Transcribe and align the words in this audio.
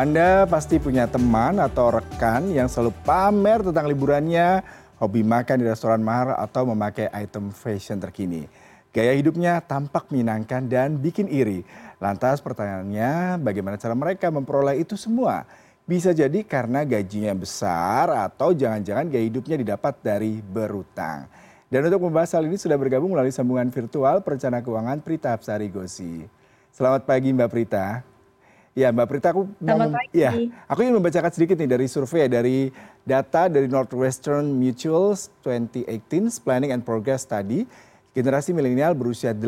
Anda 0.00 0.48
pasti 0.48 0.80
punya 0.80 1.04
teman 1.04 1.60
atau 1.60 1.92
rekan 1.92 2.48
yang 2.48 2.72
selalu 2.72 2.88
pamer 3.04 3.60
tentang 3.60 3.84
liburannya, 3.84 4.64
hobi 4.96 5.20
makan 5.20 5.60
di 5.60 5.68
restoran 5.68 6.00
mahal 6.00 6.32
atau 6.40 6.64
memakai 6.72 7.12
item 7.12 7.52
fashion 7.52 8.00
terkini. 8.00 8.48
Gaya 8.96 9.12
hidupnya 9.12 9.60
tampak 9.60 10.08
menyenangkan 10.08 10.72
dan 10.72 10.96
bikin 10.96 11.28
iri. 11.28 11.68
Lantas 12.00 12.40
pertanyaannya, 12.40 13.44
bagaimana 13.44 13.76
cara 13.76 13.92
mereka 13.92 14.32
memperoleh 14.32 14.80
itu 14.80 14.96
semua? 14.96 15.44
Bisa 15.84 16.16
jadi 16.16 16.48
karena 16.48 16.80
gajinya 16.88 17.36
besar 17.36 18.08
atau 18.24 18.56
jangan-jangan 18.56 19.04
gaya 19.04 19.28
hidupnya 19.28 19.60
didapat 19.60 20.00
dari 20.00 20.40
berutang. 20.40 21.28
Dan 21.68 21.84
untuk 21.92 22.08
membahas 22.08 22.40
hal 22.40 22.48
ini 22.48 22.56
sudah 22.56 22.80
bergabung 22.80 23.12
melalui 23.12 23.36
sambungan 23.36 23.68
virtual 23.68 24.24
perencana 24.24 24.64
keuangan 24.64 25.04
Prita 25.04 25.36
Hapsari 25.36 25.68
Gosi. 25.68 26.24
Selamat 26.72 27.04
pagi 27.04 27.36
Mbak 27.36 27.50
Prita. 27.52 28.09
Ya 28.70 28.94
Mbak 28.94 29.06
Prita, 29.10 29.34
aku 29.34 29.50
mau, 29.58 29.82
ya, 30.14 30.30
aku 30.70 30.86
ingin 30.86 30.94
membacakan 30.94 31.34
sedikit 31.34 31.58
nih 31.58 31.74
dari 31.74 31.90
survei 31.90 32.30
dari 32.30 32.70
data 33.02 33.50
dari 33.50 33.66
Northwestern 33.66 34.46
Mutual 34.46 35.18
2018 35.42 36.38
Planning 36.38 36.70
and 36.78 36.86
Progress 36.86 37.26
Study. 37.26 37.66
Generasi 38.10 38.50
milenial 38.50 38.94
berusia 38.94 39.30
18 39.30 39.42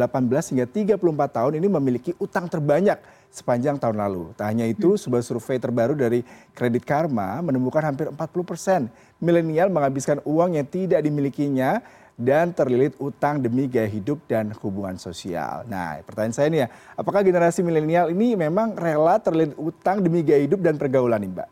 hingga 0.55 0.66
34 0.95 0.98
tahun 1.38 1.52
ini 1.59 1.66
memiliki 1.66 2.14
utang 2.19 2.47
terbanyak 2.47 2.98
sepanjang 3.30 3.78
tahun 3.78 3.98
lalu. 3.98 4.34
Tak 4.38 4.47
hanya 4.47 4.66
itu, 4.66 4.95
hmm. 4.95 5.00
sebuah 5.02 5.23
survei 5.23 5.59
terbaru 5.59 5.95
dari 5.95 6.27
Kredit 6.55 6.83
Karma 6.83 7.42
menemukan 7.42 7.83
hampir 7.83 8.11
40 8.11 8.19
persen 8.42 8.80
milenial 9.23 9.70
menghabiskan 9.70 10.19
uang 10.27 10.59
yang 10.59 10.66
tidak 10.66 10.98
dimilikinya 11.02 11.78
dan 12.16 12.52
terlilit 12.52 12.93
utang 13.01 13.41
demi 13.41 13.66
gaya 13.66 13.89
hidup 13.89 14.20
dan 14.29 14.53
hubungan 14.61 15.01
sosial. 15.01 15.65
Nah, 15.66 15.98
pertanyaan 16.05 16.37
saya 16.37 16.47
ini 16.53 16.59
ya, 16.65 16.69
apakah 16.95 17.25
generasi 17.25 17.65
milenial 17.65 18.12
ini 18.12 18.37
memang 18.37 18.77
rela 18.77 19.16
terlilit 19.19 19.57
utang 19.57 20.05
demi 20.05 20.20
gaya 20.20 20.45
hidup 20.45 20.61
dan 20.61 20.77
pergaulan 20.77 21.20
nih, 21.25 21.33
Mbak? 21.33 21.48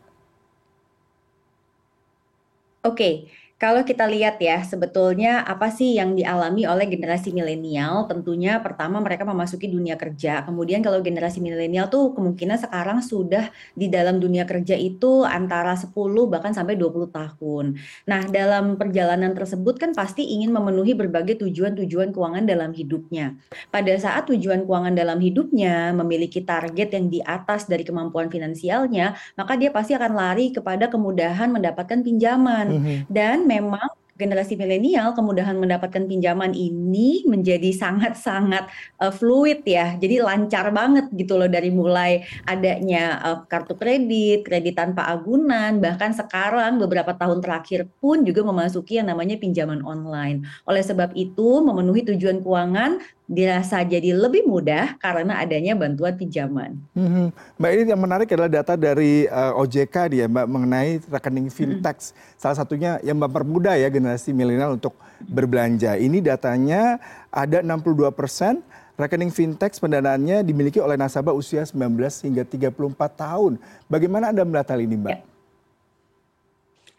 Oke, 2.81 3.29
kalau 3.61 3.85
kita 3.85 4.09
lihat 4.09 4.41
ya, 4.41 4.65
sebetulnya 4.65 5.45
apa 5.45 5.69
sih 5.69 5.93
yang 5.93 6.17
dialami 6.17 6.65
oleh 6.65 6.89
generasi 6.89 7.29
milenial? 7.29 8.09
Tentunya 8.09 8.57
pertama 8.57 8.97
mereka 8.97 9.21
memasuki 9.21 9.69
dunia 9.69 10.01
kerja. 10.01 10.41
Kemudian 10.49 10.81
kalau 10.81 10.97
generasi 11.05 11.45
milenial 11.45 11.85
tuh 11.85 12.09
kemungkinan 12.17 12.57
sekarang 12.57 13.05
sudah 13.05 13.53
di 13.77 13.85
dalam 13.85 14.17
dunia 14.17 14.49
kerja 14.49 14.73
itu 14.73 15.21
antara 15.21 15.77
10 15.77 15.93
bahkan 16.25 16.57
sampai 16.57 16.73
20 16.73 17.13
tahun. 17.13 17.77
Nah, 18.09 18.25
dalam 18.33 18.81
perjalanan 18.81 19.29
tersebut 19.37 19.77
kan 19.77 19.93
pasti 19.93 20.25
ingin 20.25 20.49
memenuhi 20.49 20.97
berbagai 20.97 21.45
tujuan-tujuan 21.45 22.17
keuangan 22.17 22.49
dalam 22.49 22.73
hidupnya. 22.73 23.37
Pada 23.69 23.93
saat 24.01 24.25
tujuan 24.25 24.65
keuangan 24.65 24.97
dalam 24.97 25.21
hidupnya 25.21 25.93
memiliki 25.93 26.41
target 26.41 26.97
yang 26.97 27.13
di 27.13 27.21
atas 27.21 27.69
dari 27.69 27.85
kemampuan 27.85 28.25
finansialnya, 28.25 29.13
maka 29.37 29.53
dia 29.53 29.69
pasti 29.69 29.93
akan 29.93 30.17
lari 30.17 30.49
kepada 30.49 30.89
kemudahan 30.89 31.53
mendapatkan 31.53 32.01
pinjaman. 32.01 32.65
Mm 32.73 32.81
-hmm. 32.81 32.97
Dan 33.05 33.50
memang 33.51 33.89
generasi 34.21 34.53
milenial 34.53 35.17
kemudahan 35.17 35.57
mendapatkan 35.57 36.05
pinjaman 36.05 36.53
ini 36.53 37.25
menjadi 37.25 37.73
sangat-sangat 37.73 38.69
uh, 39.01 39.09
fluid 39.09 39.65
ya. 39.65 39.97
Jadi 39.97 40.21
lancar 40.21 40.69
banget 40.69 41.09
gitu 41.17 41.41
loh 41.41 41.49
dari 41.49 41.73
mulai 41.73 42.21
adanya 42.45 43.17
uh, 43.25 43.37
kartu 43.49 43.73
kredit, 43.73 44.45
kredit 44.45 44.77
tanpa 44.77 45.09
agunan, 45.09 45.81
bahkan 45.81 46.13
sekarang 46.13 46.77
beberapa 46.77 47.17
tahun 47.17 47.41
terakhir 47.41 47.89
pun 47.97 48.21
juga 48.21 48.45
memasuki 48.45 49.01
yang 49.01 49.09
namanya 49.09 49.41
pinjaman 49.41 49.81
online. 49.81 50.45
Oleh 50.69 50.85
sebab 50.85 51.17
itu 51.17 51.65
memenuhi 51.65 52.05
tujuan 52.13 52.45
keuangan 52.45 53.01
dirasa 53.31 53.79
jadi 53.87 54.11
lebih 54.11 54.43
mudah 54.43 54.99
karena 54.99 55.39
adanya 55.39 55.71
bantuan 55.71 56.11
pinjaman. 56.19 56.75
Hmm, 56.91 57.31
Mbak 57.55 57.71
ini 57.71 57.81
yang 57.87 58.03
menarik 58.03 58.27
adalah 58.27 58.51
data 58.51 58.75
dari 58.75 59.23
uh, 59.31 59.55
eh, 59.55 59.61
OJK 59.63 59.95
dia 60.11 60.25
Mbak 60.27 60.47
mengenai 60.51 60.99
rekening 61.07 61.47
fintech. 61.47 62.11
Hmm. 62.11 62.35
Salah 62.35 62.57
satunya 62.59 62.99
yang 62.99 63.15
mempermudah 63.15 63.79
ya 63.79 63.87
generasi 63.87 64.35
milenial 64.35 64.75
untuk 64.75 64.99
berbelanja. 65.23 65.95
Ini 65.95 66.19
datanya 66.19 66.99
ada 67.31 67.63
62 67.63 68.11
persen 68.11 68.59
rekening 68.99 69.31
fintech 69.31 69.79
pendanaannya 69.79 70.43
dimiliki 70.43 70.83
oleh 70.83 70.99
nasabah 70.99 71.31
usia 71.31 71.63
19 71.63 71.79
hingga 72.27 72.43
34 72.43 72.67
tahun. 73.15 73.55
Bagaimana 73.87 74.35
Anda 74.35 74.43
melihat 74.43 74.75
hal 74.75 74.83
ini 74.83 74.99
Mbak? 74.99 75.11
Ya. 75.15 75.19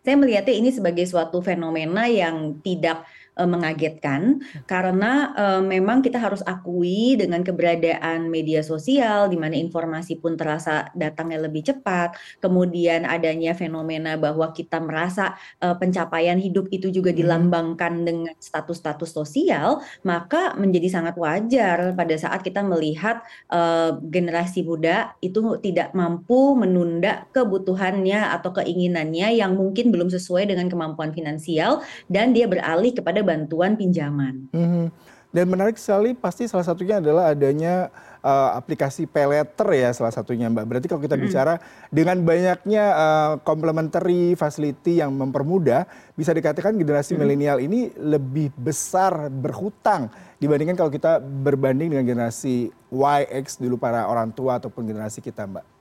Saya 0.03 0.19
melihatnya 0.19 0.55
ini 0.59 0.75
sebagai 0.75 1.07
suatu 1.07 1.39
fenomena 1.45 2.11
yang 2.11 2.59
tidak 2.59 3.07
uh, 3.39 3.49
mengagetkan 3.49 4.45
karena 4.69 5.33
uh, 5.33 5.63
memang 5.65 6.05
kita 6.05 6.21
harus 6.21 6.45
akui 6.45 7.17
dengan 7.17 7.41
keberadaan 7.41 8.29
media 8.29 8.61
sosial 8.61 9.33
di 9.33 9.41
mana 9.41 9.57
informasi 9.57 10.21
pun 10.21 10.37
terasa 10.37 10.93
datangnya 10.93 11.49
lebih 11.49 11.65
cepat, 11.73 12.17
kemudian 12.43 13.09
adanya 13.09 13.57
fenomena 13.57 14.21
bahwa 14.21 14.53
kita 14.53 14.79
merasa 14.83 15.37
uh, 15.65 15.77
pencapaian 15.77 16.37
hidup 16.37 16.69
itu 16.69 16.93
juga 16.93 17.11
hmm. 17.13 17.19
dilambangkan 17.19 17.93
dengan 18.05 18.35
status-status 18.37 19.11
sosial, 19.13 19.81
maka 20.05 20.53
menjadi 20.59 21.01
sangat 21.01 21.15
wajar 21.17 21.97
pada 21.97 22.15
saat 22.19 22.45
kita 22.45 22.61
melihat 22.61 23.25
uh, 23.49 23.97
generasi 24.11 24.67
muda 24.67 25.17
itu 25.25 25.57
tidak 25.63 25.95
mampu 25.97 26.55
menunda 26.59 27.25
kebutuhannya 27.33 28.35
atau 28.35 28.53
keinginannya 28.53 29.39
yang 29.39 29.57
mungkin 29.57 29.89
belum 29.95 30.11
sesuai 30.13 30.51
dengan 30.51 30.69
kemampuan 30.69 31.15
finansial 31.15 31.81
dan 32.11 32.35
dia 32.37 32.45
beralih 32.51 32.93
kepada 32.93 33.22
bantuan 33.23 33.75
pinjaman. 33.75 34.51
Hmm. 34.53 34.91
Dan 35.33 35.49
menarik 35.49 35.81
sekali 35.81 36.13
pasti 36.13 36.45
salah 36.45 36.61
satunya 36.61 37.01
adalah 37.01 37.33
adanya 37.33 37.89
uh, 38.21 38.53
aplikasi 38.53 39.09
paylater 39.09 39.65
ya 39.73 39.89
salah 39.97 40.13
satunya 40.13 40.53
Mbak. 40.53 40.65
Berarti 40.69 40.87
kalau 40.93 41.01
kita 41.01 41.17
hmm. 41.17 41.25
bicara 41.25 41.57
dengan 41.89 42.21
banyaknya 42.21 42.85
uh, 42.93 43.33
complementary 43.41 44.37
facility 44.37 45.01
yang 45.01 45.17
mempermudah, 45.17 45.89
bisa 46.21 46.37
dikatakan 46.37 46.77
generasi 46.77 47.17
hmm. 47.17 47.21
milenial 47.25 47.59
ini 47.65 47.89
lebih 47.97 48.53
besar 48.61 49.33
berhutang 49.33 50.13
dibandingkan 50.37 50.77
kalau 50.77 50.93
kita 50.93 51.17
berbanding 51.25 51.97
dengan 51.97 52.05
generasi 52.05 52.69
YX 52.93 53.57
dulu 53.57 53.81
para 53.81 54.05
orang 54.05 54.37
tua 54.37 54.61
ataupun 54.61 54.85
generasi 54.85 55.25
kita 55.25 55.49
Mbak. 55.49 55.72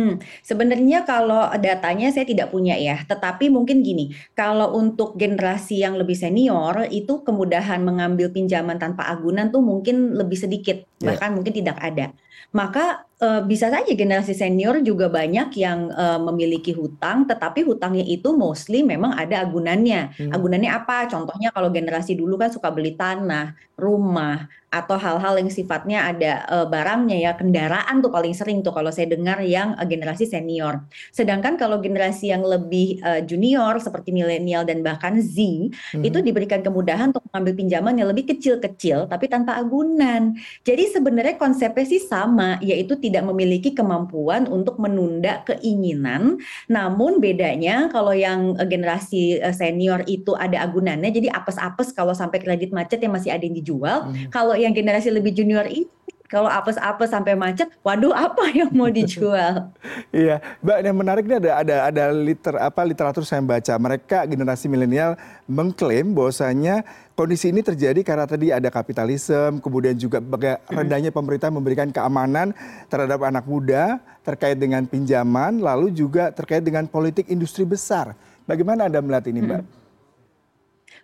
Hmm, 0.00 0.16
sebenarnya 0.40 1.04
kalau 1.04 1.52
datanya 1.60 2.08
saya 2.08 2.24
tidak 2.24 2.48
punya 2.48 2.72
ya, 2.80 3.04
tetapi 3.04 3.52
mungkin 3.52 3.84
gini, 3.84 4.16
kalau 4.32 4.72
untuk 4.72 5.12
generasi 5.20 5.84
yang 5.84 6.00
lebih 6.00 6.16
senior 6.16 6.88
itu 6.88 7.20
kemudahan 7.20 7.84
mengambil 7.84 8.32
pinjaman 8.32 8.80
tanpa 8.80 9.04
agunan 9.12 9.52
tuh 9.52 9.60
mungkin 9.60 10.16
lebih 10.16 10.40
sedikit, 10.40 10.80
yeah. 11.04 11.12
bahkan 11.12 11.36
mungkin 11.36 11.52
tidak 11.52 11.76
ada. 11.84 12.16
Maka 12.56 13.09
uh, 13.20 13.40
bisa 13.44 13.68
saja 13.68 13.92
generasi 13.92 14.32
senior 14.32 14.80
juga 14.80 15.12
banyak 15.12 15.52
yang 15.60 15.92
uh, 15.92 16.18
memiliki 16.18 16.72
hutang, 16.72 17.28
tetapi 17.28 17.62
hutangnya 17.62 18.02
itu 18.02 18.32
mostly 18.32 18.80
memang 18.82 19.14
ada 19.14 19.44
agunannya. 19.44 20.16
Hmm. 20.16 20.32
Agunannya 20.32 20.72
apa? 20.72 21.06
Contohnya 21.06 21.52
kalau 21.52 21.68
generasi 21.70 22.16
dulu 22.16 22.40
kan 22.40 22.50
suka 22.50 22.72
beli 22.72 22.96
tanah, 22.96 23.54
rumah, 23.76 24.48
atau 24.70 24.94
hal-hal 24.94 25.42
yang 25.42 25.50
sifatnya 25.50 26.06
ada 26.14 26.32
uh, 26.46 26.66
barangnya 26.70 27.18
ya 27.18 27.32
kendaraan 27.34 27.98
tuh 27.98 28.08
paling 28.14 28.30
sering 28.30 28.62
tuh 28.62 28.70
kalau 28.70 28.94
saya 28.94 29.10
dengar 29.10 29.42
yang 29.42 29.74
uh, 29.74 29.82
generasi 29.82 30.30
senior. 30.30 30.86
Sedangkan 31.10 31.58
kalau 31.58 31.82
generasi 31.82 32.30
yang 32.30 32.46
lebih 32.46 33.02
uh, 33.02 33.18
junior 33.26 33.82
seperti 33.82 34.14
milenial 34.14 34.62
dan 34.62 34.86
bahkan 34.86 35.18
Z 35.18 35.36
hmm. 35.42 36.06
itu 36.06 36.22
diberikan 36.22 36.62
kemudahan 36.62 37.10
untuk 37.10 37.26
mengambil 37.34 37.54
pinjaman 37.58 37.94
yang 37.98 38.08
lebih 38.14 38.30
kecil-kecil 38.30 39.10
tapi 39.10 39.26
tanpa 39.26 39.58
agunan. 39.58 40.38
Jadi 40.62 40.94
sebenarnya 40.94 41.34
konsepnya 41.34 41.84
sih 41.90 41.98
sama 41.98 42.62
yaitu 42.62 42.94
tidak 43.10 43.26
memiliki 43.26 43.74
kemampuan 43.74 44.46
untuk 44.46 44.78
menunda 44.78 45.42
keinginan. 45.42 46.38
Namun 46.70 47.18
bedanya 47.18 47.90
kalau 47.90 48.14
yang 48.14 48.54
uh, 48.54 48.64
generasi 48.64 49.42
uh, 49.42 49.50
senior 49.50 50.06
itu 50.06 50.38
ada 50.38 50.62
agunannya 50.62 51.10
jadi 51.10 51.34
apes-apes 51.34 51.90
kalau 51.90 52.14
sampai 52.14 52.38
kredit 52.38 52.70
macet 52.70 53.02
yang 53.02 53.12
masih 53.12 53.34
ada 53.34 53.42
yang 53.42 53.58
dijual. 53.58 54.08
Hmm. 54.08 54.30
Kalau 54.30 54.54
yang 54.54 54.70
generasi 54.70 55.10
lebih 55.10 55.34
junior 55.34 55.66
ini 55.66 55.90
kalau 56.30 56.46
apes-apes 56.46 57.10
sampai 57.10 57.34
macet, 57.34 57.66
waduh 57.82 58.14
apa 58.14 58.54
yang 58.54 58.70
mau 58.70 58.86
dijual? 58.86 59.74
iya, 60.14 60.38
Mbak 60.62 60.78
yang 60.86 60.96
menarik 60.96 61.24
ini 61.26 61.42
ada 61.42 61.50
ada 61.58 61.76
ada 61.90 62.04
liter 62.14 62.54
apa 62.54 62.86
literatur 62.86 63.26
saya 63.26 63.42
baca. 63.42 63.74
Mereka 63.74 64.30
generasi 64.30 64.70
milenial 64.70 65.18
mengklaim 65.50 66.14
bahwasanya 66.14 66.86
kondisi 67.18 67.50
ini 67.50 67.66
terjadi 67.66 67.98
karena 68.06 68.30
tadi 68.30 68.54
ada 68.54 68.70
kapitalisme, 68.70 69.58
kemudian 69.58 69.98
juga 69.98 70.22
rendahnya 70.70 71.10
pemerintah 71.10 71.50
memberikan 71.50 71.90
keamanan 71.90 72.54
terhadap 72.86 73.26
anak 73.26 73.42
muda 73.50 73.98
terkait 74.22 74.54
dengan 74.54 74.86
pinjaman, 74.86 75.58
lalu 75.58 75.90
juga 75.90 76.30
terkait 76.30 76.62
dengan 76.62 76.86
politik 76.86 77.26
industri 77.26 77.66
besar. 77.66 78.14
Bagaimana 78.46 78.86
Anda 78.86 79.02
melihat 79.02 79.26
ini, 79.26 79.42
Mbak? 79.42 79.62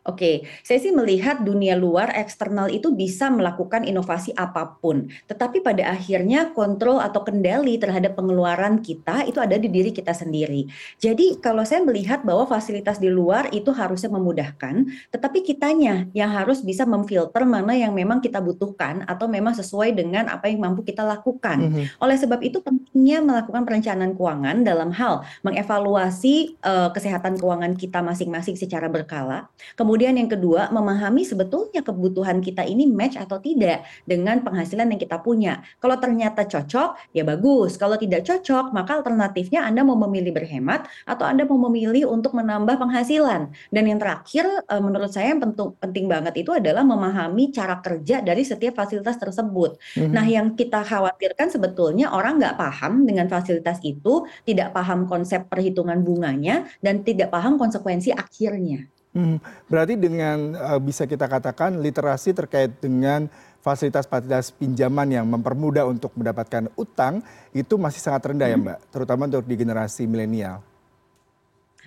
Oke, 0.06 0.46
saya 0.62 0.78
sih 0.78 0.94
melihat 0.94 1.42
dunia 1.42 1.74
luar 1.74 2.14
eksternal 2.14 2.70
itu 2.70 2.94
bisa 2.94 3.26
melakukan 3.26 3.82
inovasi 3.82 4.30
apa 4.38 4.78
pun, 4.78 5.10
tetapi 5.26 5.66
pada 5.66 5.90
akhirnya 5.90 6.54
kontrol 6.54 7.02
atau 7.02 7.26
kendali 7.26 7.74
terhadap 7.74 8.14
pengeluaran 8.14 8.78
kita 8.78 9.26
itu 9.26 9.42
ada 9.42 9.58
di 9.58 9.66
diri 9.66 9.90
kita 9.90 10.14
sendiri. 10.14 10.70
Jadi 11.02 11.42
kalau 11.42 11.66
saya 11.66 11.82
melihat 11.82 12.22
bahwa 12.22 12.46
fasilitas 12.46 13.02
di 13.02 13.10
luar 13.10 13.50
itu 13.50 13.74
harusnya 13.74 14.06
memudahkan, 14.14 14.86
tetapi 15.10 15.42
kitanya 15.42 16.06
yang 16.14 16.30
harus 16.30 16.62
bisa 16.62 16.86
memfilter 16.86 17.42
mana 17.42 17.74
yang 17.74 17.90
memang 17.90 18.22
kita 18.22 18.38
butuhkan 18.38 19.02
atau 19.10 19.26
memang 19.26 19.58
sesuai 19.58 19.90
dengan 19.90 20.30
apa 20.30 20.46
yang 20.46 20.62
mampu 20.62 20.86
kita 20.86 21.02
lakukan. 21.02 21.66
Mm 21.66 21.70
-hmm. 21.74 21.84
Oleh 21.98 22.14
sebab 22.14 22.46
itu 22.46 22.62
pentingnya 22.62 23.26
melakukan 23.26 23.66
perencanaan 23.66 24.14
keuangan 24.14 24.62
dalam 24.62 24.94
hal 24.94 25.26
mengevaluasi 25.42 26.62
uh, 26.62 26.94
kesehatan 26.94 27.42
keuangan 27.42 27.74
kita 27.74 28.06
masing-masing 28.06 28.54
secara 28.54 28.86
berkala. 28.86 29.50
Kemudian 29.74 29.95
Kemudian 29.96 30.20
yang 30.20 30.28
kedua, 30.28 30.68
memahami 30.76 31.24
sebetulnya 31.24 31.80
kebutuhan 31.80 32.44
kita 32.44 32.60
ini 32.68 32.84
match 32.84 33.16
atau 33.16 33.40
tidak 33.40 33.88
dengan 34.04 34.44
penghasilan 34.44 34.92
yang 34.92 35.00
kita 35.00 35.24
punya. 35.24 35.64
Kalau 35.80 35.96
ternyata 35.96 36.44
cocok, 36.44 37.16
ya 37.16 37.24
bagus. 37.24 37.80
Kalau 37.80 37.96
tidak 37.96 38.28
cocok, 38.28 38.76
maka 38.76 39.00
alternatifnya 39.00 39.64
Anda 39.64 39.88
mau 39.88 39.96
memilih 39.96 40.36
berhemat 40.36 40.84
atau 41.08 41.24
Anda 41.24 41.48
mau 41.48 41.56
memilih 41.72 42.12
untuk 42.12 42.36
menambah 42.36 42.76
penghasilan. 42.76 43.48
Dan 43.72 43.82
yang 43.88 43.96
terakhir, 43.96 44.44
eh, 44.68 44.82
menurut 44.84 45.08
saya 45.08 45.32
yang 45.32 45.40
penting, 45.40 45.72
penting 45.80 46.12
banget 46.12 46.44
itu 46.44 46.52
adalah 46.52 46.84
memahami 46.84 47.48
cara 47.48 47.80
kerja 47.80 48.20
dari 48.20 48.44
setiap 48.44 48.76
fasilitas 48.76 49.16
tersebut. 49.16 49.80
Mm 49.96 50.00
-hmm. 50.04 50.12
Nah, 50.12 50.26
yang 50.28 50.46
kita 50.60 50.84
khawatirkan 50.84 51.48
sebetulnya 51.48 52.12
orang 52.12 52.36
nggak 52.36 52.60
paham 52.60 53.08
dengan 53.08 53.32
fasilitas 53.32 53.80
itu, 53.80 54.28
tidak 54.44 54.76
paham 54.76 55.08
konsep 55.08 55.48
perhitungan 55.48 56.04
bunganya, 56.04 56.68
dan 56.84 57.00
tidak 57.00 57.32
paham 57.32 57.56
konsekuensi 57.56 58.12
akhirnya. 58.12 58.92
Hmm, 59.16 59.40
berarti 59.64 59.96
dengan 59.96 60.52
uh, 60.52 60.76
bisa 60.76 61.08
kita 61.08 61.24
katakan 61.24 61.80
literasi 61.80 62.36
terkait 62.36 62.76
dengan 62.84 63.32
fasilitas-fasilitas 63.64 64.52
pinjaman 64.52 65.08
yang 65.08 65.24
mempermudah 65.24 65.88
untuk 65.88 66.12
mendapatkan 66.20 66.68
utang 66.76 67.24
itu 67.56 67.80
masih 67.80 68.04
sangat 68.04 68.28
rendah 68.28 68.44
ya, 68.44 68.60
hmm. 68.60 68.66
ya 68.68 68.68
Mbak, 68.76 68.78
terutama 68.92 69.24
untuk 69.24 69.48
di 69.48 69.56
generasi 69.56 70.04
milenial. 70.04 70.60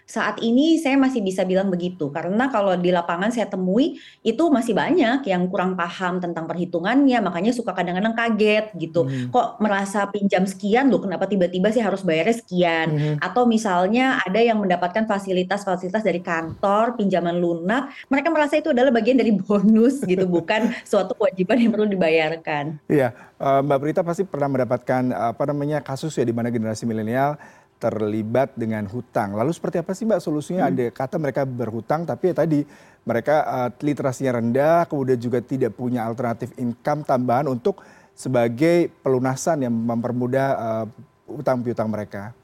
Saat 0.09 0.41
ini 0.41 0.81
saya 0.81 0.97
masih 0.97 1.21
bisa 1.21 1.45
bilang 1.45 1.69
begitu, 1.69 2.09
karena 2.09 2.49
kalau 2.49 2.73
di 2.73 2.89
lapangan 2.89 3.29
saya 3.29 3.45
temui 3.45 4.01
itu 4.25 4.49
masih 4.49 4.73
banyak 4.73 5.21
yang 5.29 5.45
kurang 5.53 5.77
paham 5.77 6.17
tentang 6.17 6.49
perhitungannya, 6.49 7.21
makanya 7.21 7.53
suka 7.53 7.77
kadang-kadang 7.77 8.17
kaget 8.17 8.73
gitu. 8.81 9.05
Hmm. 9.05 9.29
Kok 9.29 9.61
merasa 9.61 10.09
pinjam 10.09 10.49
sekian 10.49 10.89
loh, 10.89 10.97
kenapa 11.05 11.29
tiba-tiba 11.29 11.69
sih 11.69 11.85
harus 11.85 12.01
bayarnya 12.01 12.41
sekian? 12.41 12.87
Hmm. 12.89 13.15
Atau 13.21 13.45
misalnya 13.45 14.17
ada 14.25 14.41
yang 14.41 14.57
mendapatkan 14.57 15.05
fasilitas-fasilitas 15.05 16.01
dari 16.01 16.25
kantor, 16.25 16.97
pinjaman 16.97 17.37
lunak, 17.37 17.93
mereka 18.09 18.33
merasa 18.33 18.57
itu 18.57 18.73
adalah 18.73 18.89
bagian 18.89 19.21
dari 19.21 19.29
bonus 19.37 20.01
gitu, 20.09 20.25
bukan 20.25 20.73
suatu 20.89 21.13
kewajiban 21.21 21.61
yang 21.61 21.69
perlu 21.69 21.85
dibayarkan. 21.85 22.81
Iya, 22.89 23.13
eh, 23.13 23.61
Mbak 23.61 23.77
Prita 23.77 24.01
pasti 24.01 24.25
pernah 24.25 24.49
mendapatkan 24.49 25.13
apa 25.13 25.43
namanya 25.45 25.85
kasus 25.85 26.17
ya 26.17 26.25
di 26.25 26.33
mana 26.33 26.49
generasi 26.49 26.89
milenial 26.89 27.37
terlibat 27.79 28.53
dengan 28.59 28.83
hutang. 28.91 29.33
Lalu 29.33 29.55
seperti 29.55 29.79
apa 29.79 29.95
sih 29.95 30.03
Mbak 30.03 30.21
solusinya? 30.21 30.67
Hmm. 30.67 30.75
Ada 30.75 30.85
kata 30.91 31.15
mereka 31.15 31.47
berhutang 31.47 32.03
tapi 32.03 32.35
ya 32.35 32.35
tadi 32.35 32.59
mereka 33.07 33.35
uh, 33.47 33.69
literasinya 33.79 34.37
rendah, 34.37 34.85
kemudian 34.85 35.17
juga 35.17 35.39
tidak 35.39 35.73
punya 35.73 36.03
alternatif 36.03 36.51
income 36.59 37.07
tambahan 37.07 37.47
untuk 37.47 37.81
sebagai 38.13 38.91
pelunasan 38.99 39.63
yang 39.63 39.73
mempermudah 39.73 40.47
uh, 40.59 40.85
utang 41.31 41.63
piutang 41.63 41.87
mereka. 41.87 42.35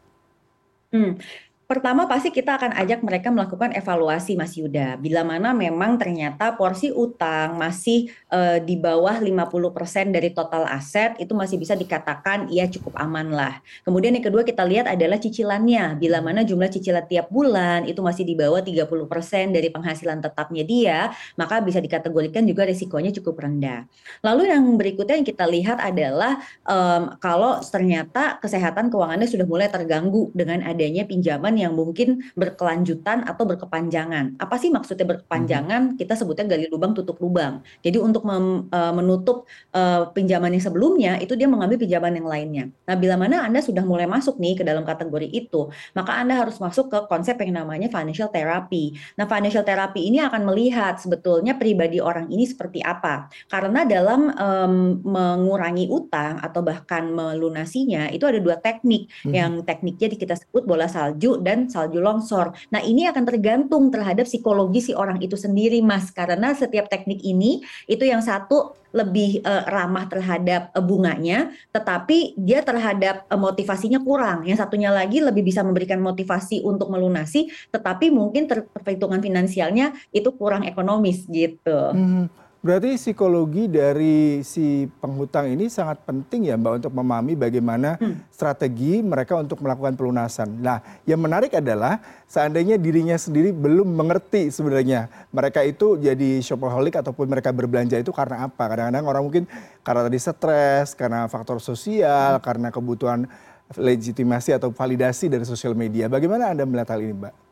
Hmm. 0.95 1.19
Pertama 1.65 2.05
pasti 2.05 2.29
kita 2.29 2.61
akan 2.61 2.77
ajak 2.77 3.01
mereka 3.01 3.33
melakukan 3.33 3.73
evaluasi 3.73 4.37
Mas 4.37 4.53
Yuda. 4.53 5.01
Bila 5.01 5.25
mana 5.25 5.49
memang 5.49 5.97
ternyata 5.97 6.53
porsi 6.53 6.93
utang 6.93 7.57
masih 7.57 8.13
uh, 8.29 8.61
di 8.61 8.77
bawah 8.77 9.17
50% 9.17 10.13
dari 10.13 10.29
total 10.29 10.69
aset 10.69 11.17
itu 11.17 11.33
masih 11.33 11.57
bisa 11.57 11.73
dikatakan 11.73 12.53
ya 12.53 12.69
cukup 12.69 12.93
aman 13.01 13.33
lah. 13.33 13.65
Kemudian 13.81 14.13
yang 14.13 14.29
kedua 14.29 14.45
kita 14.45 14.61
lihat 14.61 14.85
adalah 14.85 15.17
cicilannya. 15.17 15.97
Bila 15.97 16.21
mana 16.21 16.45
jumlah 16.45 16.69
cicilan 16.69 17.09
tiap 17.09 17.33
bulan 17.33 17.89
itu 17.89 17.97
masih 17.97 18.29
di 18.29 18.37
bawah 18.37 18.61
30% 18.61 19.49
dari 19.49 19.73
penghasilan 19.73 20.21
tetapnya 20.21 20.61
dia, 20.61 20.99
maka 21.33 21.65
bisa 21.65 21.81
dikategorikan 21.81 22.45
juga 22.45 22.69
risikonya 22.69 23.09
cukup 23.09 23.41
rendah. 23.41 23.89
Lalu 24.21 24.53
yang 24.53 24.61
berikutnya 24.77 25.17
yang 25.17 25.25
kita 25.25 25.49
lihat 25.49 25.81
adalah 25.81 26.37
um, 26.61 27.17
kalau 27.17 27.57
ternyata 27.65 28.37
kesehatan 28.37 28.93
keuangannya 28.93 29.25
sudah 29.25 29.49
mulai 29.49 29.65
terganggu 29.65 30.29
dengan 30.37 30.61
adanya 30.61 31.09
pinjaman 31.09 31.54
yang 31.55 31.73
mungkin 31.73 32.21
berkelanjutan 32.35 33.25
atau 33.25 33.43
berkepanjangan. 33.47 34.37
Apa 34.37 34.55
sih 34.59 34.69
maksudnya 34.69 35.07
berkepanjangan? 35.07 35.95
Mhm. 35.95 35.97
Kita 35.97 36.13
sebutnya 36.15 36.45
gali 36.45 36.67
lubang 36.69 36.93
tutup 36.93 37.17
lubang. 37.23 37.63
Jadi 37.81 37.97
untuk 37.99 38.27
mem, 38.27 38.69
uh, 38.69 38.93
menutup 38.93 39.47
uh, 39.73 40.11
pinjaman 40.11 40.53
yang 40.53 40.63
sebelumnya 40.63 41.17
itu 41.19 41.33
dia 41.33 41.47
mengambil 41.49 41.79
pinjaman 41.81 42.15
yang 42.17 42.27
lainnya. 42.27 42.65
Nah, 42.87 42.95
bila 42.95 43.15
mana 43.15 43.45
Anda 43.47 43.63
sudah 43.63 43.83
mulai 43.83 44.05
masuk 44.05 44.37
nih 44.37 44.59
ke 44.59 44.63
dalam 44.63 44.83
kategori 44.83 45.27
itu, 45.31 45.71
maka 45.97 46.19
Anda 46.19 46.41
harus 46.43 46.59
masuk 46.59 46.91
ke 46.91 46.99
konsep 47.07 47.39
yang 47.41 47.63
namanya 47.63 47.87
financial 47.91 48.29
therapy. 48.29 48.95
Nah, 49.15 49.25
financial 49.25 49.63
therapy 49.63 50.07
ini 50.07 50.21
akan 50.21 50.45
melihat 50.47 50.99
sebetulnya 50.99 51.55
pribadi 51.55 51.97
orang 52.01 52.29
ini 52.29 52.45
seperti 52.45 52.83
apa. 52.83 53.27
Karena 53.47 53.83
dalam 53.87 54.31
um, 54.35 54.73
mengurangi 55.03 55.87
utang 55.89 56.41
atau 56.41 56.61
bahkan 56.65 57.09
melunasinya 57.09 58.09
itu 58.11 58.25
ada 58.25 58.39
dua 58.41 58.57
teknik. 58.59 59.07
Hmm. 59.23 59.33
Yang 59.33 59.51
tekniknya 59.65 60.07
kita 60.15 60.35
sebut 60.37 60.63
bola 60.65 60.87
salju 60.89 61.39
dan 61.45 61.69
salju 61.69 62.01
longsor. 62.01 62.57
Nah, 62.73 62.81
ini 62.81 63.05
akan 63.05 63.21
tergantung 63.21 63.93
terhadap 63.93 64.25
psikologi 64.25 64.81
si 64.81 64.91
orang 64.97 65.21
itu 65.21 65.37
sendiri, 65.37 65.85
Mas. 65.85 66.09
Karena 66.09 66.57
setiap 66.57 66.89
teknik 66.89 67.21
ini 67.21 67.61
itu 67.85 68.01
yang 68.01 68.25
satu 68.25 68.73
lebih 68.95 69.43
uh, 69.43 69.67
ramah 69.67 70.07
terhadap 70.07 70.71
uh, 70.71 70.79
bunganya, 70.79 71.51
tetapi 71.75 72.39
dia 72.39 72.63
terhadap 72.63 73.27
uh, 73.27 73.35
motivasinya 73.35 73.99
kurang. 73.99 74.47
Yang 74.47 74.63
satunya 74.65 74.89
lagi 74.89 75.19
lebih 75.19 75.43
bisa 75.43 75.61
memberikan 75.61 75.99
motivasi 75.99 76.63
untuk 76.63 76.87
melunasi, 76.87 77.51
tetapi 77.75 78.09
mungkin 78.09 78.47
perhitungan 78.47 79.19
finansialnya 79.19 79.93
itu 80.15 80.31
kurang 80.33 80.63
ekonomis 80.63 81.27
gitu. 81.27 81.91
Hmm. 81.91 82.31
Berarti 82.65 82.97
psikologi 82.97 83.69
dari 83.69 84.41
si 84.41 84.89
penghutang 84.97 85.53
ini 85.53 85.69
sangat 85.69 86.01
penting 86.01 86.49
ya 86.49 86.57
Mbak 86.57 86.81
untuk 86.81 86.97
memahami 86.97 87.37
bagaimana 87.37 87.93
hmm. 88.01 88.33
strategi 88.33 89.05
mereka 89.05 89.37
untuk 89.37 89.61
melakukan 89.61 89.93
pelunasan. 89.93 90.65
Nah, 90.65 90.81
yang 91.05 91.21
menarik 91.21 91.53
adalah 91.53 92.01
seandainya 92.25 92.81
dirinya 92.81 93.13
sendiri 93.21 93.53
belum 93.53 93.85
mengerti 93.85 94.49
sebenarnya 94.49 95.29
mereka 95.29 95.61
itu 95.61 96.01
jadi 96.01 96.41
shopaholic 96.41 96.97
ataupun 97.05 97.29
mereka 97.29 97.53
berbelanja 97.53 98.01
itu 98.01 98.09
karena 98.09 98.49
apa? 98.49 98.65
Kadang-kadang 98.65 99.05
orang 99.13 99.23
mungkin 99.29 99.43
karena 99.85 100.09
tadi 100.09 100.17
stres, 100.17 100.97
karena 100.97 101.29
faktor 101.29 101.61
sosial, 101.61 102.41
hmm. 102.41 102.43
karena 102.49 102.73
kebutuhan 102.73 103.29
legitimasi 103.77 104.57
atau 104.57 104.73
validasi 104.73 105.29
dari 105.29 105.45
sosial 105.45 105.77
media. 105.77 106.09
Bagaimana 106.09 106.49
Anda 106.49 106.65
melihat 106.65 106.97
hal 106.97 107.05
ini, 107.05 107.13
Mbak? 107.13 107.44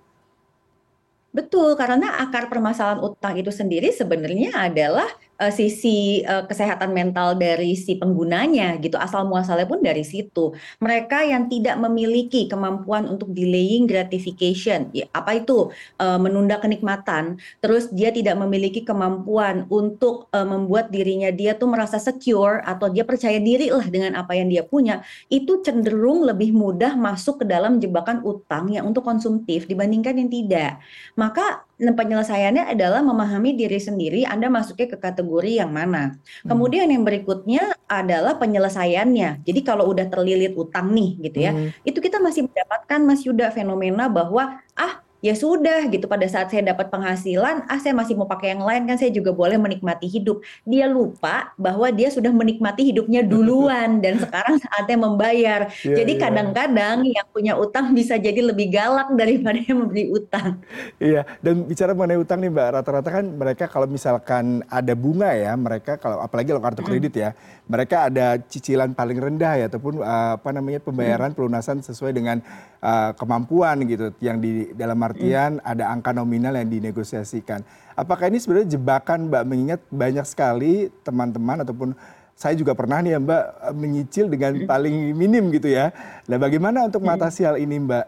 Betul, 1.33 1.73
karena 1.73 2.21
akar 2.21 2.45
permasalahan 2.45 3.01
utang 3.01 3.33
itu 3.41 3.49
sendiri 3.49 3.89
sebenarnya 3.89 4.53
adalah 4.53 5.09
uh, 5.39 5.53
sisi 5.53 6.21
uh, 6.25 6.45
kesehatan 6.45 6.93
mental 6.93 7.37
dari 7.37 7.73
si 7.73 7.97
penggunanya 7.97 8.77
gitu 8.81 8.99
asal 8.99 9.25
muasalnya 9.25 9.65
pun 9.65 9.81
dari 9.81 10.05
situ. 10.05 10.53
Mereka 10.81 11.25
yang 11.25 11.49
tidak 11.49 11.79
memiliki 11.79 12.45
kemampuan 12.45 13.09
untuk 13.09 13.31
delaying 13.31 13.89
gratification 13.89 14.89
ya, 14.93 15.09
apa 15.15 15.41
itu? 15.41 15.73
Uh, 15.97 16.17
menunda 16.19 16.59
kenikmatan 16.59 17.37
terus 17.61 17.89
dia 17.93 18.09
tidak 18.09 18.37
memiliki 18.37 18.85
kemampuan 18.85 19.65
untuk 19.69 20.29
uh, 20.35 20.45
membuat 20.45 20.89
dirinya 20.93 21.29
dia 21.33 21.55
tuh 21.57 21.69
merasa 21.69 21.97
secure 21.97 22.61
atau 22.63 22.89
dia 22.89 23.05
percaya 23.05 23.37
diri 23.39 23.69
lah 23.69 23.85
dengan 23.87 24.17
apa 24.19 24.35
yang 24.37 24.49
dia 24.49 24.65
punya 24.65 25.01
itu 25.29 25.61
cenderung 25.63 26.25
lebih 26.25 26.51
mudah 26.53 26.95
masuk 26.97 27.43
ke 27.43 27.45
dalam 27.47 27.77
jebakan 27.77 28.21
utang 28.25 28.69
yang 28.71 28.85
untuk 28.89 29.05
konsumtif 29.05 29.65
dibandingkan 29.65 30.17
yang 30.17 30.29
tidak. 30.29 30.71
Maka 31.17 31.65
penyelesaiannya 31.77 32.69
adalah 32.69 33.01
memahami 33.03 33.57
diri 33.57 33.81
sendiri 33.81 34.23
Anda 34.23 34.47
masuknya 34.47 34.95
ke 34.95 34.97
kategori 34.97 35.59
yang 35.59 35.75
mana. 35.75 36.15
Hmm. 36.45 36.55
Kemudian 36.55 36.87
yang 36.87 37.03
berikutnya 37.03 37.75
adalah 37.91 38.39
penyelesaiannya. 38.39 39.43
Jadi 39.43 39.59
kalau 39.61 39.91
udah 39.91 40.07
terlilit 40.07 40.55
utang 40.55 40.95
nih 40.95 41.19
gitu 41.19 41.37
ya, 41.43 41.51
hmm. 41.51 41.83
itu 41.83 41.99
kita 41.99 42.23
masih 42.23 42.47
mendapatkan 42.47 42.99
Mas 43.03 43.21
Yuda 43.27 43.51
fenomena 43.51 44.07
bahwa 44.07 44.63
ah 44.73 45.02
ya 45.23 45.33
sudah 45.33 45.87
gitu. 45.87 46.05
Pada 46.11 46.27
saat 46.27 46.51
saya 46.51 46.75
dapat 46.75 46.91
penghasilan 46.91 47.63
ah 47.71 47.79
saya 47.79 47.95
masih 47.95 48.19
mau 48.19 48.27
pakai 48.27 48.51
yang 48.51 48.67
lain 48.67 48.83
kan 48.83 48.99
saya 48.99 49.09
juga 49.15 49.31
boleh 49.31 49.55
menikmati 49.55 50.11
hidup. 50.11 50.43
Dia 50.67 50.91
lupa 50.91 51.55
bahwa 51.55 51.87
dia 51.95 52.11
sudah 52.11 52.35
menikmati 52.35 52.91
hidupnya 52.91 53.23
duluan 53.31 54.03
dan 54.03 54.19
sekarang 54.19 54.59
saatnya 54.59 54.99
membayar. 54.99 55.71
Yeah, 55.81 56.03
jadi 56.03 56.13
iya. 56.19 56.21
kadang-kadang 56.27 56.97
yeah. 57.07 57.15
yang 57.23 57.27
punya 57.31 57.53
utang 57.55 57.95
bisa 57.95 58.19
jadi 58.19 58.43
lebih 58.43 58.67
galak 58.75 59.15
daripada 59.15 59.57
yang 59.63 59.87
memberi 59.87 60.11
utang. 60.11 60.59
Iya 60.99 61.23
dan 61.39 61.63
bicara 61.63 61.95
mengenai 61.95 62.19
utang 62.19 62.39
nih 62.43 62.51
mbak 62.51 62.67
rata-rata 62.81 63.09
kan 63.09 63.25
mereka 63.25 63.65
kalau 63.71 63.87
misalkan 63.87 64.65
ada 64.67 64.93
bunga 64.97 65.31
ya 65.31 65.55
mereka 65.55 65.95
kalau 65.95 66.19
apalagi 66.19 66.51
kalau 66.51 66.63
kartu 66.63 66.81
kredit 66.83 67.13
ya 67.15 67.29
mereka 67.69 68.09
ada 68.11 68.35
cicilan 68.41 68.91
paling 68.91 69.17
rendah 69.19 69.53
ya 69.55 69.65
ataupun 69.71 70.03
uh, 70.03 70.35
apa 70.35 70.49
namanya 70.51 70.83
pembayaran 70.83 71.31
pelunasan 71.31 71.79
sesuai 71.79 72.11
dengan 72.11 72.43
uh, 72.83 73.11
kemampuan 73.15 73.87
gitu 73.87 74.11
yang 74.19 74.43
di 74.43 74.75
dalam 74.75 74.99
artian 74.99 75.63
ada 75.63 75.87
angka 75.87 76.11
nominal 76.11 76.59
yang 76.59 76.67
dinegosiasikan. 76.67 77.63
Apakah 77.95 78.27
ini 78.27 78.43
sebenarnya 78.43 78.75
jebakan 78.75 79.31
Mbak 79.31 79.43
mengingat 79.47 79.81
banyak 79.87 80.25
sekali 80.27 80.91
teman-teman 81.07 81.63
ataupun 81.63 81.95
saya 82.33 82.57
juga 82.59 82.75
pernah 82.75 82.99
nih 82.99 83.15
ya 83.15 83.19
Mbak 83.23 83.43
menyicil 83.77 84.25
dengan 84.27 84.51
paling 84.67 85.15
minim 85.15 85.47
gitu 85.55 85.71
ya. 85.71 85.95
Nah 86.27 86.37
bagaimana 86.37 86.83
untuk 86.83 87.05
mengatasi 87.05 87.47
hal 87.47 87.55
ini 87.61 87.79
Mbak? 87.79 88.05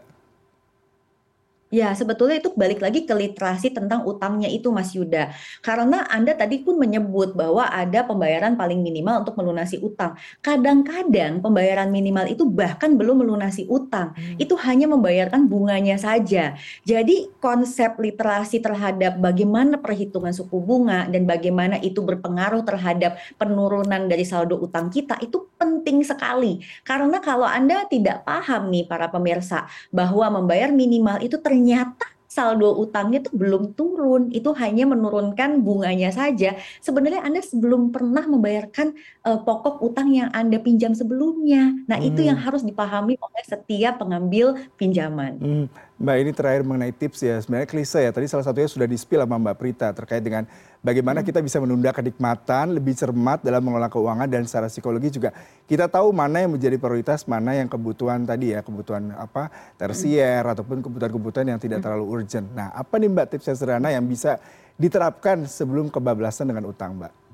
Ya, 1.76 1.92
sebetulnya 1.92 2.40
itu 2.40 2.56
balik 2.56 2.80
lagi 2.80 3.04
ke 3.04 3.12
literasi 3.12 3.68
tentang 3.76 4.08
utangnya 4.08 4.48
itu 4.48 4.72
Mas 4.72 4.96
Yuda. 4.96 5.36
Karena 5.60 6.08
Anda 6.08 6.32
tadi 6.32 6.64
pun 6.64 6.80
menyebut 6.80 7.36
bahwa 7.36 7.68
ada 7.68 8.08
pembayaran 8.08 8.56
paling 8.56 8.80
minimal 8.80 9.28
untuk 9.28 9.36
melunasi 9.36 9.84
utang. 9.84 10.16
Kadang-kadang 10.40 11.44
pembayaran 11.44 11.92
minimal 11.92 12.32
itu 12.32 12.48
bahkan 12.48 12.96
belum 12.96 13.28
melunasi 13.28 13.68
utang. 13.68 14.16
Hmm. 14.16 14.40
Itu 14.40 14.56
hanya 14.64 14.88
membayarkan 14.88 15.52
bunganya 15.52 16.00
saja. 16.00 16.56
Jadi 16.88 17.28
konsep 17.44 18.00
literasi 18.00 18.64
terhadap 18.64 19.20
bagaimana 19.20 19.76
perhitungan 19.76 20.32
suku 20.32 20.56
bunga 20.64 21.12
dan 21.12 21.28
bagaimana 21.28 21.76
itu 21.84 22.00
berpengaruh 22.00 22.64
terhadap 22.64 23.20
penurunan 23.36 24.08
dari 24.08 24.24
saldo 24.24 24.64
utang 24.64 24.88
kita 24.88 25.20
itu 25.20 25.52
penting 25.60 26.08
sekali. 26.08 26.64
Karena 26.88 27.20
kalau 27.20 27.44
Anda 27.44 27.84
tidak 27.92 28.24
paham 28.24 28.72
nih 28.72 28.88
para 28.88 29.12
pemirsa 29.12 29.68
bahwa 29.92 30.40
membayar 30.40 30.72
minimal 30.72 31.20
itu 31.20 31.36
ternyata 31.36 31.65
ternyata 31.66 32.06
saldo 32.30 32.78
utangnya 32.78 33.26
itu 33.26 33.32
belum 33.34 33.74
turun, 33.74 34.30
itu 34.30 34.54
hanya 34.54 34.86
menurunkan 34.86 35.66
bunganya 35.66 36.14
saja. 36.14 36.54
Sebenarnya 36.78 37.26
Anda 37.26 37.42
sebelum 37.42 37.90
pernah 37.90 38.22
membayarkan 38.28 38.94
uh, 39.26 39.40
pokok 39.42 39.82
utang 39.82 40.14
yang 40.14 40.30
Anda 40.30 40.62
pinjam 40.62 40.94
sebelumnya. 40.94 41.74
Nah, 41.90 41.98
hmm. 41.98 42.10
itu 42.12 42.22
yang 42.28 42.38
harus 42.38 42.62
dipahami 42.62 43.18
oleh 43.18 43.44
setiap 43.48 43.98
pengambil 43.98 44.62
pinjaman. 44.78 45.42
Hmm. 45.42 45.66
Mbak 45.96 46.16
ini 46.20 46.32
terakhir 46.36 46.62
mengenai 46.68 46.92
tips 46.92 47.24
ya, 47.24 47.40
sebenarnya 47.40 47.72
klise 47.72 48.04
ya. 48.04 48.12
Tadi 48.12 48.28
salah 48.28 48.44
satunya 48.44 48.68
sudah 48.68 48.84
di-spill 48.84 49.24
sama 49.24 49.40
Mbak 49.40 49.56
Prita 49.56 49.96
terkait 49.96 50.20
dengan 50.20 50.44
bagaimana 50.84 51.24
hmm. 51.24 51.28
kita 51.32 51.40
bisa 51.40 51.56
menunda 51.64 51.96
kenikmatan, 51.96 52.76
lebih 52.76 53.00
cermat 53.00 53.40
dalam 53.40 53.64
mengelola 53.64 53.88
keuangan 53.88 54.28
dan 54.28 54.44
secara 54.44 54.68
psikologi 54.68 55.08
juga 55.08 55.32
kita 55.72 55.88
tahu 55.88 56.12
mana 56.12 56.44
yang 56.44 56.52
menjadi 56.52 56.76
prioritas, 56.76 57.24
mana 57.24 57.56
yang 57.56 57.72
kebutuhan 57.72 58.28
tadi 58.28 58.52
ya, 58.52 58.60
kebutuhan 58.60 59.16
apa 59.16 59.48
tersier 59.80 60.44
hmm. 60.44 60.52
ataupun 60.52 60.84
kebutuhan-kebutuhan 60.84 61.48
yang 61.56 61.60
tidak 61.64 61.80
hmm. 61.80 61.86
terlalu 61.88 62.06
urgent. 62.12 62.48
Nah, 62.52 62.76
apa 62.76 63.00
nih 63.00 63.08
Mbak 63.16 63.28
tips 63.32 63.46
yang 63.48 63.58
sederhana 63.58 63.88
yang 63.96 64.04
bisa 64.04 64.36
diterapkan 64.76 65.48
sebelum 65.48 65.88
kebablasan 65.88 66.52
dengan 66.52 66.68
utang, 66.68 67.00
Mbak? 67.00 67.25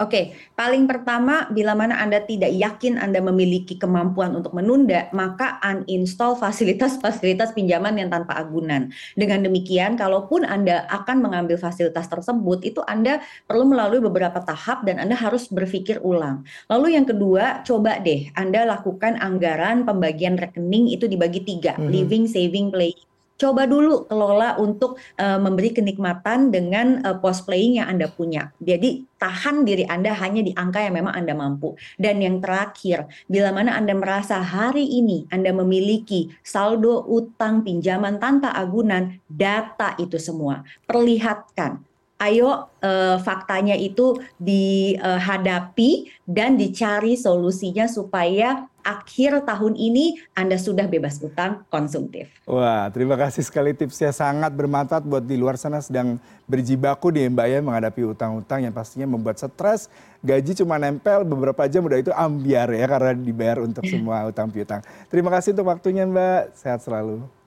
Oke, 0.00 0.32
paling 0.56 0.88
pertama 0.88 1.44
bila 1.52 1.76
mana 1.76 2.00
Anda 2.00 2.24
tidak 2.24 2.56
yakin 2.56 2.96
Anda 2.96 3.20
memiliki 3.20 3.76
kemampuan 3.76 4.32
untuk 4.32 4.56
menunda, 4.56 5.12
maka 5.12 5.60
uninstall 5.60 6.40
fasilitas-fasilitas 6.40 7.52
pinjaman 7.52 8.00
yang 8.00 8.08
tanpa 8.08 8.32
agunan. 8.40 8.88
Dengan 9.12 9.44
demikian, 9.44 10.00
kalaupun 10.00 10.48
Anda 10.48 10.88
akan 10.88 11.20
mengambil 11.20 11.60
fasilitas 11.60 12.08
tersebut, 12.08 12.64
itu 12.64 12.80
Anda 12.88 13.20
perlu 13.44 13.68
melalui 13.68 14.00
beberapa 14.00 14.40
tahap 14.40 14.88
dan 14.88 15.04
Anda 15.04 15.20
harus 15.20 15.52
berpikir 15.52 16.00
ulang. 16.00 16.48
Lalu 16.72 16.96
yang 16.96 17.04
kedua, 17.04 17.60
coba 17.68 18.00
deh 18.00 18.32
Anda 18.40 18.64
lakukan 18.64 19.20
anggaran 19.20 19.84
pembagian 19.84 20.40
rekening 20.40 20.96
itu 20.96 21.12
dibagi 21.12 21.44
tiga, 21.44 21.76
mm 21.76 21.84
-hmm. 21.84 21.92
living, 21.92 22.24
saving, 22.24 22.72
playing 22.72 23.09
coba 23.40 23.64
dulu 23.64 24.04
kelola 24.04 24.60
untuk 24.60 25.00
uh, 25.16 25.40
memberi 25.40 25.72
kenikmatan 25.72 26.52
dengan 26.52 27.00
uh, 27.00 27.16
post 27.16 27.48
playing 27.48 27.80
yang 27.80 27.88
Anda 27.88 28.12
punya. 28.12 28.52
Jadi 28.60 29.08
tahan 29.16 29.64
diri 29.64 29.88
Anda 29.88 30.12
hanya 30.12 30.44
di 30.44 30.52
angka 30.52 30.84
yang 30.84 31.00
memang 31.00 31.16
Anda 31.16 31.32
mampu. 31.32 31.72
Dan 31.96 32.20
yang 32.20 32.44
terakhir, 32.44 33.08
bila 33.24 33.56
mana 33.56 33.80
Anda 33.80 33.96
merasa 33.96 34.44
hari 34.44 34.84
ini 34.84 35.24
Anda 35.32 35.56
memiliki 35.56 36.28
saldo 36.44 37.08
utang 37.08 37.64
pinjaman 37.64 38.20
tanpa 38.20 38.52
agunan, 38.52 39.16
data 39.24 39.96
itu 39.96 40.20
semua. 40.20 40.60
Perlihatkan 40.84 41.89
ayo 42.20 42.68
uh, 42.84 43.16
faktanya 43.24 43.74
itu 43.74 44.20
dihadapi 44.36 46.12
dan 46.28 46.60
dicari 46.60 47.16
solusinya 47.16 47.88
supaya 47.88 48.68
akhir 48.84 49.44
tahun 49.44 49.76
ini 49.76 50.20
Anda 50.32 50.56
sudah 50.56 50.88
bebas 50.88 51.20
utang 51.20 51.64
konsumtif. 51.68 52.28
Wah, 52.48 52.88
terima 52.92 53.16
kasih 53.16 53.44
sekali 53.44 53.76
tipsnya 53.76 54.12
sangat 54.12 54.52
bermanfaat 54.52 55.04
buat 55.04 55.24
di 55.24 55.36
luar 55.36 55.56
sana 55.60 55.80
sedang 55.84 56.16
berjibaku 56.48 57.12
nih 57.12 57.28
Mbak 57.32 57.46
ya 57.48 57.58
menghadapi 57.60 58.02
utang-utang 58.04 58.64
yang 58.64 58.72
pastinya 58.72 59.08
membuat 59.08 59.40
stres. 59.40 59.92
Gaji 60.20 60.52
cuma 60.60 60.76
nempel 60.76 61.24
beberapa 61.24 61.64
jam 61.64 61.84
udah 61.84 61.98
itu 62.00 62.12
ambiar 62.12 62.68
ya 62.72 62.84
karena 62.88 63.12
dibayar 63.16 63.58
untuk 63.64 63.84
semua 63.92 64.28
utang 64.28 64.52
piutang. 64.52 64.84
Terima 65.08 65.32
kasih 65.32 65.56
untuk 65.56 65.68
waktunya 65.68 66.04
Mbak. 66.04 66.56
Sehat 66.56 66.84
selalu. 66.84 67.39